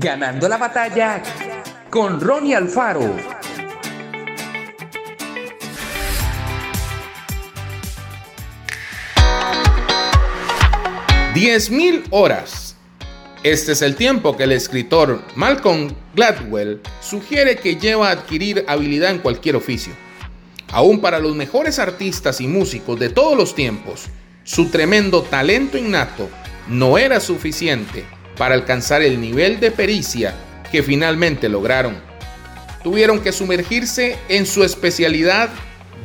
Ganando 0.00 0.48
la 0.48 0.58
batalla 0.58 1.20
con 1.90 2.20
Ronnie 2.20 2.54
Alfaro. 2.54 3.16
10.000 11.34 12.04
horas. 12.10 12.76
Este 13.42 13.72
es 13.72 13.82
el 13.82 13.96
tiempo 13.96 14.36
que 14.36 14.44
el 14.44 14.52
escritor 14.52 15.20
Malcolm 15.34 15.92
Gladwell 16.14 16.80
sugiere 17.00 17.56
que 17.56 17.74
lleva 17.74 18.10
a 18.10 18.12
adquirir 18.12 18.64
habilidad 18.68 19.10
en 19.10 19.18
cualquier 19.18 19.56
oficio. 19.56 19.92
Aún 20.70 21.00
para 21.00 21.18
los 21.18 21.34
mejores 21.34 21.80
artistas 21.80 22.40
y 22.40 22.46
músicos 22.46 23.00
de 23.00 23.08
todos 23.08 23.36
los 23.36 23.52
tiempos, 23.52 24.06
su 24.44 24.70
tremendo 24.70 25.22
talento 25.22 25.76
innato 25.76 26.28
no 26.68 26.98
era 26.98 27.18
suficiente 27.18 28.04
para 28.38 28.54
alcanzar 28.54 29.02
el 29.02 29.20
nivel 29.20 29.60
de 29.60 29.70
pericia 29.70 30.34
que 30.70 30.82
finalmente 30.82 31.48
lograron. 31.48 32.00
Tuvieron 32.82 33.20
que 33.20 33.32
sumergirse 33.32 34.16
en 34.28 34.46
su 34.46 34.64
especialidad 34.64 35.50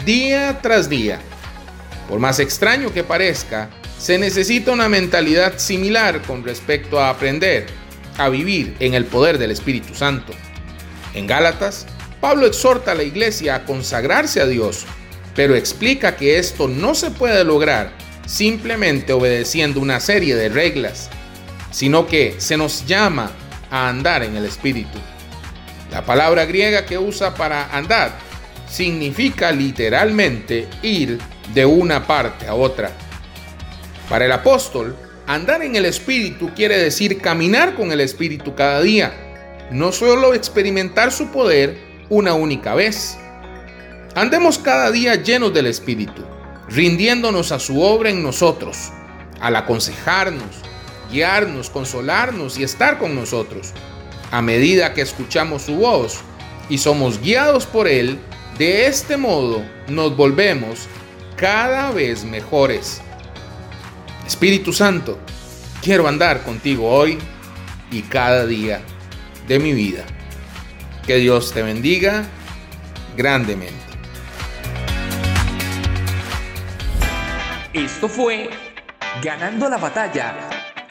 día 0.06 0.60
tras 0.62 0.90
día. 0.90 1.20
Por 2.10 2.20
más 2.20 2.40
extraño 2.40 2.92
que 2.92 3.04
parezca, 3.04 3.70
se 3.98 4.18
necesita 4.18 4.72
una 4.72 4.90
mentalidad 4.90 5.60
similar 5.60 6.22
con 6.24 6.44
respecto 6.44 7.00
a 7.00 7.10
aprender 7.10 7.68
a 8.18 8.30
vivir 8.30 8.76
en 8.80 8.96
el 8.96 9.06
poder 9.06 9.38
del 9.38 9.52
Espíritu 9.52 9.96
Santo. 9.96 10.34
En 11.14 11.28
Gálatas, 11.28 11.86
Pablo 12.20 12.46
exhorta 12.46 12.92
a 12.92 12.96
la 12.96 13.04
iglesia 13.04 13.56
a 13.56 13.66
consagrarse 13.66 14.42
a 14.42 14.46
Dios, 14.46 14.86
pero 15.36 15.56
explica 15.56 16.16
que 16.16 16.38
esto 16.38 16.68
no 16.68 16.96
se 16.96 17.12
puede 17.12 17.44
lograr 17.44 17.92
simplemente 18.26 19.14
obedeciendo 19.14 19.80
una 19.80 20.00
serie 20.00 20.36
de 20.36 20.50
reglas, 20.50 21.10
sino 21.74 22.06
que 22.06 22.36
se 22.38 22.56
nos 22.56 22.86
llama 22.86 23.32
a 23.72 23.90
andar 23.90 24.24
en 24.24 24.38
el 24.38 24.46
Espíritu. 24.46 25.00
La 25.92 26.06
palabra 26.06 26.46
griega 26.46 26.86
que 26.86 26.98
usa 26.98 27.34
para 27.34 27.76
andar 27.76 28.14
significa 28.70 29.52
literalmente 29.52 30.68
ir 30.84 31.20
de 31.54 31.66
una 31.66 32.06
parte 32.06 32.48
a 32.48 32.54
otra. 32.54 32.92
Para 34.08 34.26
el 34.26 34.32
apóstol, 34.32 34.96
andar 35.26 35.64
en 35.64 35.76
el 35.76 35.86
Espíritu 35.86 36.52
quiere 36.56 36.78
decir 36.78 37.20
caminar 37.20 37.76
con 37.76 37.92
el 37.92 38.02
Espíritu 38.02 38.54
cada 38.54 38.80
día, 38.82 39.12
no 39.72 39.92
solo 39.92 40.36
experimentar 40.36 41.12
su 41.12 41.32
poder 41.32 42.06
una 42.10 42.36
única 42.36 42.76
vez. 42.76 43.18
Andemos 44.14 44.60
cada 44.60 44.92
día 44.92 45.16
llenos 45.16 45.52
del 45.56 45.66
Espíritu, 45.66 46.24
rindiéndonos 46.70 47.52
a 47.52 47.58
su 47.58 47.82
obra 47.82 48.12
en 48.12 48.22
nosotros, 48.22 48.92
al 49.40 49.56
aconsejarnos, 49.56 50.73
guiarnos, 51.14 51.70
consolarnos 51.70 52.58
y 52.58 52.64
estar 52.64 52.98
con 52.98 53.16
nosotros. 53.16 53.72
A 54.32 54.42
medida 54.42 54.94
que 54.94 55.02
escuchamos 55.02 55.62
su 55.62 55.76
voz 55.76 56.20
y 56.70 56.80
somos 56.80 57.22
guiados 57.22 57.66
por 57.66 57.88
Él, 57.88 58.20
de 58.58 58.88
este 58.88 59.16
modo 59.16 59.64
nos 59.88 60.18
volvemos 60.18 60.88
cada 61.38 61.92
vez 61.92 62.26
mejores. 62.26 63.00
Espíritu 64.26 64.74
Santo, 64.74 65.20
quiero 65.82 66.08
andar 66.08 66.44
contigo 66.44 66.90
hoy 66.90 67.20
y 67.92 68.02
cada 68.02 68.46
día 68.46 68.82
de 69.48 69.60
mi 69.60 69.74
vida. 69.74 70.04
Que 71.06 71.18
Dios 71.18 71.54
te 71.54 71.62
bendiga 71.62 72.24
grandemente. 73.16 73.76
Esto 77.74 78.08
fue 78.08 78.50
Ganando 79.22 79.70
la 79.70 79.78
batalla 79.78 80.53